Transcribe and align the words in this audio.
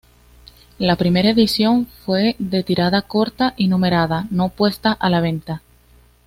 La 0.79 0.95
primera 0.95 1.29
edición 1.29 1.85
fue 1.85 2.35
de 2.39 2.63
tirada 2.63 3.03
corta 3.03 3.53
y 3.55 3.67
numerada, 3.67 4.25
no 4.31 4.49
puesta 4.49 4.91
a 4.93 5.11
la 5.11 5.21
venta. 5.21 5.61